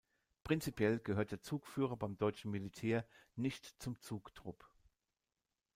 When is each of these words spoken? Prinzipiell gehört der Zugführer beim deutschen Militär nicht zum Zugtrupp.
Prinzipiell 0.43 0.97
gehört 0.99 1.29
der 1.29 1.43
Zugführer 1.43 1.95
beim 1.95 2.17
deutschen 2.17 2.49
Militär 2.49 3.05
nicht 3.35 3.79
zum 3.79 3.99
Zugtrupp. 4.01 4.67